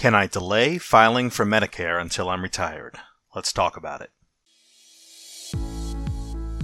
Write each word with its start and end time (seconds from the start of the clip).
Can 0.00 0.14
I 0.14 0.28
delay 0.28 0.78
filing 0.78 1.28
for 1.28 1.44
Medicare 1.44 2.00
until 2.00 2.30
I'm 2.30 2.40
retired? 2.40 2.94
Let's 3.34 3.52
talk 3.52 3.76
about 3.76 4.00
it. 4.00 4.08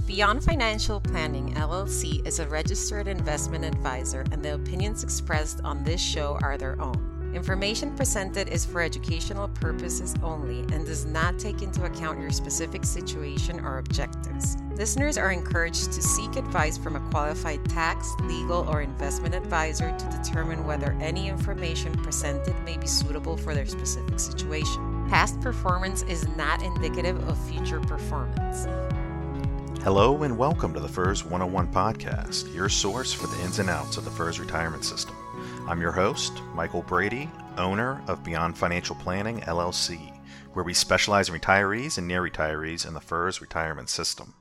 Beyond 0.07 0.43
Financial 0.43 0.99
Planning 0.99 1.53
LLC 1.53 2.25
is 2.25 2.39
a 2.39 2.47
registered 2.47 3.07
investment 3.07 3.63
advisor, 3.63 4.25
and 4.31 4.43
the 4.43 4.55
opinions 4.55 5.03
expressed 5.03 5.61
on 5.63 5.83
this 5.83 6.01
show 6.01 6.39
are 6.41 6.57
their 6.57 6.81
own. 6.81 7.16
Information 7.33 7.93
presented 7.95 8.47
is 8.47 8.65
for 8.65 8.81
educational 8.81 9.49
purposes 9.49 10.15
only 10.23 10.61
and 10.73 10.85
does 10.85 11.05
not 11.05 11.37
take 11.37 11.61
into 11.61 11.83
account 11.83 12.19
your 12.19 12.31
specific 12.31 12.85
situation 12.85 13.59
or 13.59 13.79
objectives. 13.79 14.55
Listeners 14.75 15.17
are 15.17 15.31
encouraged 15.31 15.91
to 15.91 16.01
seek 16.01 16.37
advice 16.37 16.77
from 16.77 16.95
a 16.95 17.09
qualified 17.11 17.63
tax, 17.69 18.13
legal, 18.23 18.67
or 18.69 18.81
investment 18.81 19.35
advisor 19.35 19.93
to 19.97 20.17
determine 20.23 20.65
whether 20.65 20.97
any 21.01 21.27
information 21.27 21.91
presented 21.97 22.55
may 22.63 22.77
be 22.77 22.87
suitable 22.87 23.35
for 23.35 23.53
their 23.53 23.65
specific 23.65 24.19
situation. 24.19 25.05
Past 25.09 25.39
performance 25.41 26.03
is 26.03 26.27
not 26.29 26.63
indicative 26.63 27.27
of 27.27 27.37
future 27.49 27.81
performance. 27.81 28.67
Hello 29.83 30.23
and 30.23 30.37
welcome 30.37 30.73
to 30.73 30.79
the 30.79 30.87
FERS 30.87 31.23
101 31.23 31.67
podcast, 31.67 32.53
your 32.55 32.69
source 32.69 33.11
for 33.11 33.27
the 33.27 33.41
ins 33.43 33.59
and 33.59 33.69
outs 33.69 33.97
of 33.97 34.05
the 34.05 34.11
FERS 34.11 34.39
retirement 34.39 34.85
system. 34.85 35.15
I'm 35.67 35.81
your 35.81 35.91
host, 35.91 36.41
Michael 36.53 36.81
Brady, 36.81 37.29
owner 37.57 38.01
of 38.07 38.23
Beyond 38.23 38.57
Financial 38.57 38.95
Planning 38.95 39.41
LLC, 39.41 40.17
where 40.53 40.63
we 40.63 40.73
specialize 40.73 41.29
in 41.29 41.35
retirees 41.35 41.97
and 41.97 42.07
near 42.07 42.21
retirees 42.21 42.87
in 42.87 42.93
the 42.93 43.01
FERS 43.01 43.41
retirement 43.41 43.89
system. 43.89 44.35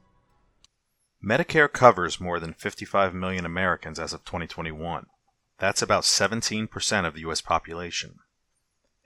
Medicare 1.25 1.73
covers 1.73 2.21
more 2.21 2.39
than 2.39 2.53
55 2.53 3.15
million 3.15 3.45
Americans 3.45 3.99
as 3.99 4.13
of 4.13 4.25
2021. 4.25 5.07
That's 5.59 5.83
about 5.83 6.05
17% 6.05 7.07
of 7.07 7.15
the 7.15 7.21
U.S. 7.21 7.41
population. 7.41 8.17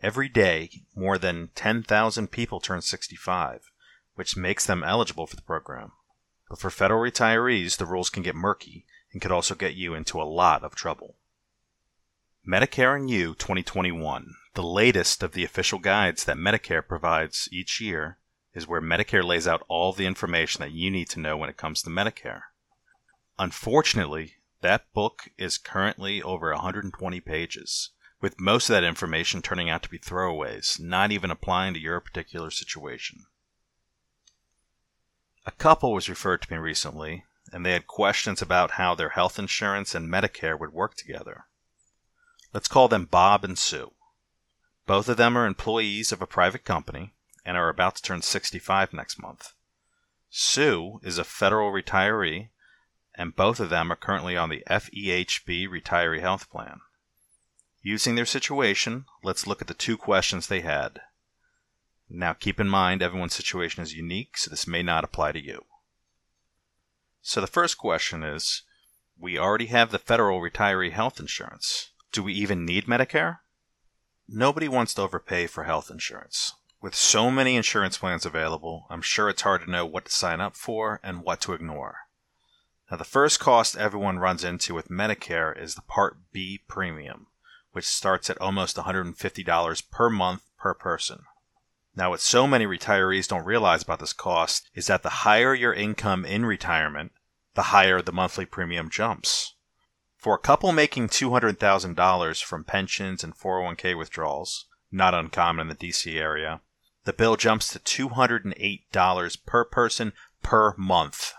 Every 0.02 0.28
day, 0.28 0.70
more 0.94 1.18
than 1.18 1.50
10,000 1.54 2.30
people 2.30 2.60
turn 2.60 2.82
65, 2.82 3.70
which 4.14 4.36
makes 4.36 4.66
them 4.66 4.82
eligible 4.82 5.26
for 5.26 5.36
the 5.36 5.42
program. 5.42 5.92
But 6.48 6.58
for 6.58 6.70
federal 6.70 7.00
retirees, 7.00 7.76
the 7.76 7.86
rules 7.86 8.10
can 8.10 8.22
get 8.22 8.34
murky 8.34 8.84
and 9.12 9.22
could 9.22 9.32
also 9.32 9.54
get 9.54 9.74
you 9.74 9.94
into 9.94 10.20
a 10.20 10.24
lot 10.24 10.64
of 10.64 10.74
trouble. 10.74 11.16
Medicare 12.48 12.96
and 12.96 13.10
You 13.10 13.34
2021, 13.34 14.34
the 14.54 14.62
latest 14.62 15.22
of 15.22 15.32
the 15.32 15.44
official 15.44 15.78
guides 15.78 16.24
that 16.24 16.38
Medicare 16.38 16.86
provides 16.86 17.50
each 17.52 17.82
year, 17.82 18.16
is 18.54 18.66
where 18.66 18.80
Medicare 18.80 19.22
lays 19.22 19.46
out 19.46 19.62
all 19.68 19.92
the 19.92 20.06
information 20.06 20.62
that 20.62 20.72
you 20.72 20.90
need 20.90 21.10
to 21.10 21.20
know 21.20 21.36
when 21.36 21.50
it 21.50 21.58
comes 21.58 21.82
to 21.82 21.90
Medicare. 21.90 22.40
Unfortunately, 23.38 24.36
that 24.62 24.90
book 24.94 25.28
is 25.36 25.58
currently 25.58 26.22
over 26.22 26.50
120 26.50 27.20
pages, 27.20 27.90
with 28.22 28.40
most 28.40 28.70
of 28.70 28.74
that 28.74 28.84
information 28.84 29.42
turning 29.42 29.68
out 29.68 29.82
to 29.82 29.90
be 29.90 29.98
throwaways, 29.98 30.80
not 30.80 31.12
even 31.12 31.30
applying 31.30 31.74
to 31.74 31.80
your 31.80 32.00
particular 32.00 32.50
situation. 32.50 33.26
A 35.44 35.52
couple 35.52 35.92
was 35.92 36.08
referred 36.08 36.40
to 36.40 36.52
me 36.52 36.58
recently, 36.58 37.24
and 37.52 37.66
they 37.66 37.72
had 37.72 37.86
questions 37.86 38.40
about 38.40 38.72
how 38.72 38.94
their 38.94 39.10
health 39.10 39.38
insurance 39.38 39.94
and 39.94 40.10
Medicare 40.10 40.58
would 40.58 40.72
work 40.72 40.94
together. 40.94 41.44
Let's 42.52 42.68
call 42.68 42.88
them 42.88 43.04
Bob 43.04 43.44
and 43.44 43.56
Sue. 43.56 43.92
Both 44.86 45.08
of 45.08 45.16
them 45.16 45.38
are 45.38 45.46
employees 45.46 46.10
of 46.10 46.20
a 46.20 46.26
private 46.26 46.64
company 46.64 47.14
and 47.44 47.56
are 47.56 47.68
about 47.68 47.96
to 47.96 48.02
turn 48.02 48.22
65 48.22 48.92
next 48.92 49.20
month. 49.20 49.52
Sue 50.30 51.00
is 51.02 51.18
a 51.18 51.24
federal 51.24 51.70
retiree, 51.70 52.50
and 53.14 53.36
both 53.36 53.60
of 53.60 53.70
them 53.70 53.92
are 53.92 53.96
currently 53.96 54.36
on 54.36 54.48
the 54.48 54.64
FEHB 54.68 55.68
Retiree 55.68 56.20
Health 56.20 56.50
Plan. 56.50 56.80
Using 57.82 58.14
their 58.14 58.26
situation, 58.26 59.06
let's 59.22 59.46
look 59.46 59.62
at 59.62 59.68
the 59.68 59.74
two 59.74 59.96
questions 59.96 60.46
they 60.46 60.60
had. 60.60 61.00
Now, 62.08 62.32
keep 62.32 62.58
in 62.58 62.68
mind 62.68 63.00
everyone's 63.02 63.34
situation 63.34 63.82
is 63.82 63.94
unique, 63.94 64.36
so 64.36 64.50
this 64.50 64.66
may 64.66 64.82
not 64.82 65.04
apply 65.04 65.32
to 65.32 65.40
you. 65.40 65.64
So, 67.22 67.40
the 67.40 67.46
first 67.46 67.78
question 67.78 68.24
is 68.24 68.62
We 69.16 69.38
already 69.38 69.66
have 69.66 69.92
the 69.92 69.98
federal 69.98 70.40
retiree 70.40 70.90
health 70.92 71.20
insurance. 71.20 71.90
Do 72.12 72.22
we 72.24 72.32
even 72.32 72.64
need 72.64 72.86
Medicare? 72.86 73.38
Nobody 74.28 74.68
wants 74.68 74.94
to 74.94 75.02
overpay 75.02 75.46
for 75.46 75.64
health 75.64 75.90
insurance. 75.90 76.54
With 76.80 76.94
so 76.94 77.30
many 77.30 77.56
insurance 77.56 77.98
plans 77.98 78.26
available, 78.26 78.86
I'm 78.90 79.02
sure 79.02 79.28
it's 79.28 79.42
hard 79.42 79.62
to 79.62 79.70
know 79.70 79.86
what 79.86 80.06
to 80.06 80.12
sign 80.12 80.40
up 80.40 80.56
for 80.56 80.98
and 81.02 81.22
what 81.22 81.40
to 81.42 81.52
ignore. 81.52 81.98
Now, 82.90 82.96
the 82.96 83.04
first 83.04 83.38
cost 83.38 83.76
everyone 83.76 84.18
runs 84.18 84.42
into 84.42 84.74
with 84.74 84.88
Medicare 84.88 85.56
is 85.56 85.74
the 85.74 85.82
Part 85.82 86.32
B 86.32 86.60
premium, 86.66 87.28
which 87.72 87.84
starts 87.84 88.28
at 88.28 88.40
almost 88.40 88.76
$150 88.76 89.90
per 89.90 90.10
month 90.10 90.42
per 90.58 90.74
person. 90.74 91.24
Now, 91.94 92.10
what 92.10 92.20
so 92.20 92.46
many 92.46 92.66
retirees 92.66 93.28
don't 93.28 93.44
realize 93.44 93.82
about 93.82 94.00
this 94.00 94.12
cost 94.12 94.68
is 94.74 94.88
that 94.88 95.02
the 95.02 95.10
higher 95.10 95.54
your 95.54 95.74
income 95.74 96.24
in 96.24 96.44
retirement, 96.44 97.12
the 97.54 97.64
higher 97.64 98.02
the 98.02 98.12
monthly 98.12 98.46
premium 98.46 98.90
jumps. 98.90 99.54
For 100.20 100.34
a 100.34 100.38
couple 100.38 100.70
making 100.72 101.08
$200,000 101.08 102.44
from 102.44 102.64
pensions 102.64 103.24
and 103.24 103.34
401k 103.34 103.96
withdrawals, 103.96 104.66
not 104.92 105.14
uncommon 105.14 105.62
in 105.62 105.68
the 105.68 105.88
DC 105.88 106.14
area, 106.14 106.60
the 107.04 107.14
bill 107.14 107.36
jumps 107.36 107.72
to 107.72 108.08
$208 108.08 109.46
per 109.46 109.64
person 109.64 110.12
per 110.42 110.74
month. 110.76 111.32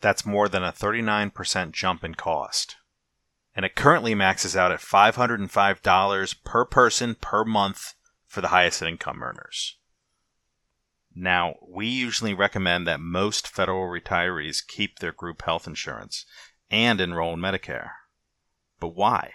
That's 0.00 0.24
more 0.24 0.48
than 0.48 0.62
a 0.62 0.70
39% 0.70 1.72
jump 1.72 2.04
in 2.04 2.14
cost. 2.14 2.76
And 3.56 3.66
it 3.66 3.74
currently 3.74 4.14
maxes 4.14 4.56
out 4.56 4.70
at 4.70 4.78
$505 4.78 6.44
per 6.44 6.64
person 6.64 7.16
per 7.16 7.44
month 7.44 7.94
for 8.24 8.40
the 8.40 8.48
highest 8.48 8.82
income 8.82 9.20
earners. 9.20 9.78
Now, 11.12 11.56
we 11.68 11.88
usually 11.88 12.34
recommend 12.34 12.86
that 12.86 13.00
most 13.00 13.48
federal 13.48 13.88
retirees 13.88 14.64
keep 14.64 15.00
their 15.00 15.12
group 15.12 15.42
health 15.42 15.66
insurance 15.66 16.24
and 16.70 17.00
enroll 17.00 17.34
in 17.34 17.40
Medicare. 17.40 17.90
But 18.80 18.94
why? 18.94 19.32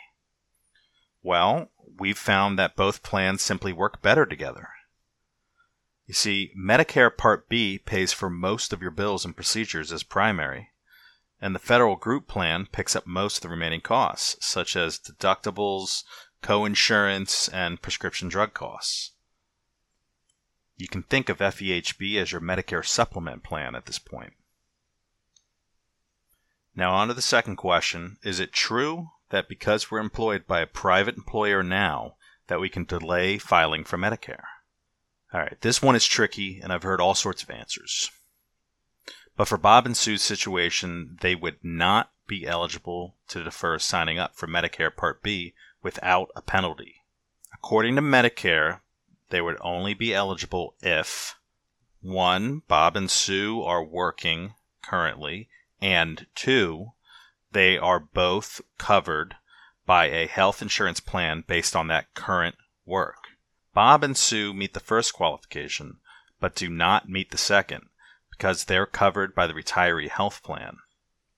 Well, 1.22 1.72
we've 1.98 2.18
found 2.18 2.58
that 2.58 2.76
both 2.76 3.04
plans 3.04 3.42
simply 3.42 3.74
work 3.74 4.02
better 4.02 4.26
together. 4.26 4.70
You 6.06 6.14
see, 6.14 6.52
Medicare 6.58 7.16
Part 7.16 7.50
B 7.50 7.78
pays 7.78 8.14
for 8.14 8.30
most 8.30 8.74
of 8.74 8.82
your 8.82 8.92
bills 8.92 9.26
and 9.26 9.36
procedures 9.36 9.92
as 9.92 10.02
primary, 10.02 10.70
and 11.40 11.54
the 11.54 11.60
federal 11.60 11.96
group 11.96 12.28
plan 12.28 12.68
picks 12.72 12.96
up 12.96 13.06
most 13.06 13.38
of 13.38 13.42
the 13.44 13.50
remaining 13.50 13.82
costs, 13.82 14.36
such 14.46 14.76
as 14.76 14.98
deductibles, 14.98 16.04
coinsurance, 16.42 17.50
and 17.54 17.82
prescription 17.82 18.28
drug 18.28 18.54
costs. 18.54 19.12
You 20.78 20.88
can 20.88 21.04
think 21.04 21.30
of 21.30 21.40
FEHB 21.40 22.16
as 22.16 22.32
your 22.32 22.42
Medicare 22.42 22.86
supplement 22.86 23.44
plan 23.44 23.76
at 23.76 23.86
this 23.86 24.00
point. 24.00 24.34
Now, 26.80 26.94
on 26.94 27.10
to 27.10 27.14
the 27.14 27.22
second 27.22 27.58
question 27.58 28.20
Is 28.24 28.40
it 28.40 28.54
true 28.54 29.10
that 29.32 29.50
because 29.50 29.92
we're 29.92 30.00
employed 30.00 30.48
by 30.48 30.62
a 30.62 30.66
private 30.66 31.18
employer 31.18 31.62
now, 31.62 32.16
that 32.48 32.62
we 32.62 32.70
can 32.70 32.86
delay 32.86 33.38
filing 33.38 33.84
for 33.84 33.98
Medicare? 33.98 34.46
All 35.34 35.42
right, 35.42 35.60
this 35.60 35.82
one 35.82 35.98
is 35.98 36.08
tricky, 36.08 36.62
and 36.62 36.72
I've 36.72 36.84
heard 36.84 37.02
all 37.02 37.16
sorts 37.16 37.44
of 37.44 37.50
answers. 37.50 38.10
But 39.36 39.50
for 39.50 39.58
Bob 39.58 39.88
and 39.88 39.98
Sue's 39.98 40.22
situation, 40.22 41.18
they 41.20 41.36
would 41.36 41.58
not 41.62 42.14
be 42.28 42.48
eligible 42.48 43.18
to 43.28 43.44
defer 43.44 43.78
signing 43.78 44.18
up 44.18 44.38
for 44.38 44.48
Medicare 44.48 44.96
Part 44.96 45.22
B 45.22 45.54
without 45.84 46.30
a 46.34 46.42
penalty. 46.42 47.04
According 47.54 47.98
to 47.98 48.02
Medicare, 48.02 48.80
they 49.32 49.42
would 49.42 49.58
only 49.60 49.94
be 49.94 50.14
eligible 50.14 50.76
if 50.82 51.36
1. 52.00 52.62
Bob 52.70 52.96
and 52.96 53.12
Sue 53.12 53.62
are 53.64 53.84
working 53.84 54.54
currently 54.82 55.50
and 55.82 56.28
two, 56.36 56.92
they 57.52 57.78
are 57.78 58.00
both 58.00 58.62
covered 58.78 59.36
by 59.86 60.06
a 60.06 60.28
health 60.28 60.62
insurance 60.62 61.00
plan 61.00 61.44
based 61.48 61.76
on 61.76 61.88
that 61.88 62.14
current 62.14 62.56
work. 62.86 63.30
Bob 63.74 64.04
and 64.04 64.18
Sue 64.18 64.54
meet 64.54 64.74
the 64.74 64.80
first 64.80 65.14
qualification, 65.14 65.98
but 66.40 66.56
do 66.56 66.70
not 66.70 67.10
meet 67.10 67.32
the 67.32 67.38
second 67.38 67.90
because 68.30 68.66
they're 68.66 68.86
covered 68.86 69.34
by 69.34 69.48
the 69.48 69.54
retiree 69.54 70.10
health 70.10 70.44
plan. 70.44 70.78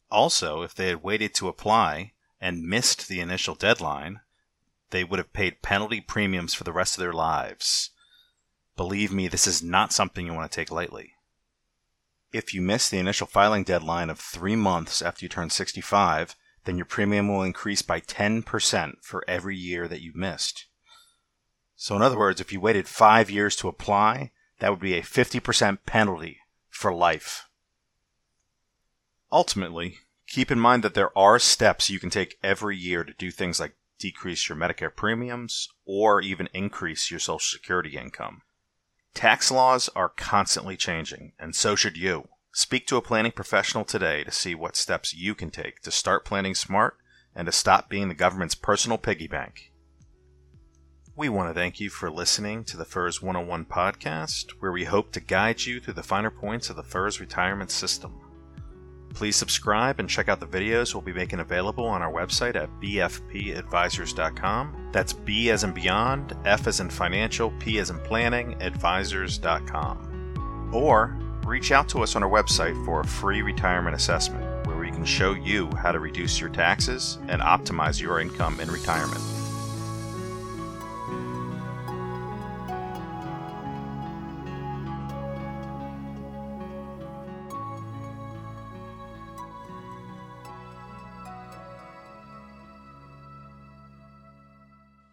Also, 0.09 0.61
if 0.61 0.75
they 0.75 0.87
had 0.87 1.03
waited 1.03 1.33
to 1.35 1.47
apply 1.47 2.11
and 2.39 2.63
missed 2.63 3.07
the 3.07 3.19
initial 3.19 3.55
deadline, 3.55 4.19
they 4.89 5.03
would 5.03 5.19
have 5.19 5.33
paid 5.33 5.61
penalty 5.61 6.01
premiums 6.01 6.53
for 6.53 6.63
the 6.63 6.73
rest 6.73 6.95
of 6.95 7.01
their 7.01 7.13
lives. 7.13 7.91
Believe 8.75 9.11
me, 9.11 9.27
this 9.27 9.47
is 9.47 9.63
not 9.63 9.93
something 9.93 10.25
you 10.25 10.33
want 10.33 10.51
to 10.51 10.55
take 10.55 10.71
lightly. 10.71 11.13
If 12.33 12.53
you 12.53 12.61
miss 12.61 12.89
the 12.89 12.99
initial 12.99 13.27
filing 13.27 13.63
deadline 13.63 14.09
of 14.09 14.19
three 14.19 14.55
months 14.55 15.01
after 15.01 15.25
you 15.25 15.29
turn 15.29 15.49
65, 15.49 16.35
then 16.63 16.77
your 16.77 16.85
premium 16.85 17.27
will 17.27 17.43
increase 17.43 17.81
by 17.81 17.99
10% 17.99 19.03
for 19.03 19.23
every 19.27 19.57
year 19.57 19.87
that 19.87 20.01
you've 20.01 20.15
missed. 20.15 20.67
So, 21.75 21.95
in 21.95 22.01
other 22.01 22.17
words, 22.17 22.39
if 22.39 22.53
you 22.53 22.61
waited 22.61 22.87
five 22.87 23.29
years 23.29 23.55
to 23.57 23.67
apply, 23.67 24.31
that 24.59 24.69
would 24.69 24.79
be 24.79 24.93
a 24.93 25.01
50% 25.01 25.79
penalty 25.85 26.37
for 26.69 26.93
life. 26.93 27.49
Ultimately, 29.31 29.97
keep 30.27 30.51
in 30.51 30.59
mind 30.59 30.83
that 30.83 30.93
there 30.93 31.17
are 31.17 31.39
steps 31.39 31.89
you 31.89 31.99
can 31.99 32.09
take 32.09 32.37
every 32.43 32.77
year 32.77 33.03
to 33.03 33.13
do 33.13 33.31
things 33.31 33.59
like 33.59 33.75
decrease 34.01 34.49
your 34.49 34.57
Medicare 34.57 34.93
premiums, 34.95 35.69
or 35.85 36.21
even 36.21 36.49
increase 36.53 37.11
your 37.11 37.19
Social 37.19 37.39
Security 37.39 37.97
income. 37.97 38.41
Tax 39.13 39.51
laws 39.51 39.89
are 39.95 40.09
constantly 40.09 40.77
changing, 40.77 41.33
and 41.39 41.55
so 41.55 41.75
should 41.75 41.97
you. 41.97 42.29
Speak 42.53 42.87
to 42.87 42.97
a 42.97 43.01
planning 43.01 43.31
professional 43.31 43.85
today 43.85 44.23
to 44.23 44.31
see 44.31 44.55
what 44.55 44.75
steps 44.75 45.13
you 45.13 45.35
can 45.35 45.51
take 45.51 45.81
to 45.81 45.91
start 45.91 46.25
planning 46.25 46.55
smart 46.55 46.97
and 47.35 47.45
to 47.45 47.51
stop 47.51 47.89
being 47.89 48.07
the 48.07 48.13
government's 48.13 48.55
personal 48.55 48.97
piggy 48.97 49.27
bank. 49.27 49.71
We 51.15 51.29
want 51.29 51.49
to 51.49 51.53
thank 51.53 51.79
you 51.79 51.89
for 51.89 52.09
listening 52.09 52.63
to 52.65 52.77
the 52.77 52.85
FERS 52.85 53.21
101 53.21 53.65
podcast, 53.65 54.51
where 54.59 54.71
we 54.71 54.85
hope 54.85 55.11
to 55.11 55.19
guide 55.19 55.61
you 55.61 55.79
through 55.79 55.93
the 55.93 56.03
finer 56.03 56.31
points 56.31 56.69
of 56.69 56.77
the 56.77 56.83
FERS 56.83 57.19
retirement 57.19 57.69
system. 57.69 58.30
Please 59.13 59.35
subscribe 59.35 59.99
and 59.99 60.09
check 60.09 60.29
out 60.29 60.39
the 60.39 60.47
videos 60.47 60.93
we'll 60.93 61.01
be 61.01 61.13
making 61.13 61.39
available 61.39 61.85
on 61.85 62.01
our 62.01 62.11
website 62.11 62.55
at 62.55 62.69
bfpadvisors.com. 62.79 64.89
That's 64.91 65.13
B 65.13 65.49
as 65.49 65.63
in 65.63 65.71
beyond, 65.71 66.35
F 66.45 66.67
as 66.67 66.79
in 66.79 66.89
financial, 66.89 67.51
P 67.59 67.79
as 67.79 67.89
in 67.89 67.99
planning, 67.99 68.55
advisors.com. 68.61 70.71
Or 70.73 71.17
reach 71.45 71.71
out 71.71 71.89
to 71.89 72.03
us 72.03 72.15
on 72.15 72.23
our 72.23 72.29
website 72.29 72.85
for 72.85 73.01
a 73.01 73.05
free 73.05 73.41
retirement 73.41 73.95
assessment 73.95 74.65
where 74.65 74.77
we 74.77 74.91
can 74.91 75.05
show 75.05 75.33
you 75.33 75.69
how 75.75 75.91
to 75.91 75.99
reduce 75.99 76.39
your 76.39 76.49
taxes 76.49 77.17
and 77.27 77.41
optimize 77.41 77.99
your 77.99 78.19
income 78.19 78.59
in 78.59 78.71
retirement. 78.71 79.40